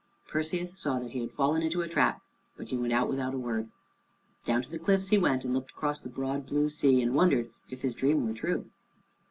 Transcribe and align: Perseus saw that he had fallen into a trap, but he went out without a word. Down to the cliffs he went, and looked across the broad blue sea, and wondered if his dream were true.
Perseus 0.27 0.71
saw 0.81 0.97
that 0.97 1.11
he 1.11 1.19
had 1.19 1.31
fallen 1.31 1.61
into 1.61 1.83
a 1.83 1.87
trap, 1.87 2.23
but 2.57 2.69
he 2.69 2.75
went 2.75 2.91
out 2.91 3.07
without 3.07 3.35
a 3.35 3.37
word. 3.37 3.69
Down 4.45 4.63
to 4.63 4.69
the 4.71 4.79
cliffs 4.79 5.09
he 5.09 5.19
went, 5.19 5.43
and 5.45 5.53
looked 5.53 5.69
across 5.69 5.99
the 5.99 6.09
broad 6.09 6.47
blue 6.47 6.71
sea, 6.71 7.03
and 7.03 7.13
wondered 7.13 7.51
if 7.69 7.83
his 7.83 7.93
dream 7.93 8.25
were 8.25 8.33
true. 8.33 8.71